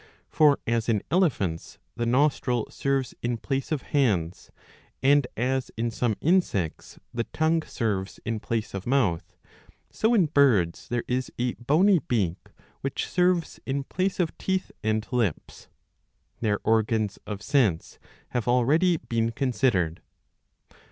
[0.31, 4.49] For as in* elephants * the nostril serves in place of hands,
[5.03, 9.35] and as in some insects ^ the tongue serves in place of mouth,
[9.91, 12.47] so in birds there is a bony^ beak
[12.81, 15.67] which serves in place of teeth and lips.
[16.39, 17.99] Their organs of sense
[18.29, 20.01] have already been considered.